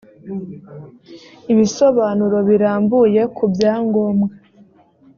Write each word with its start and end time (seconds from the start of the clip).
ibisobanuro 1.51 2.37
birambuye 2.49 3.21
ku 3.35 3.43
byangombwa 3.53 4.29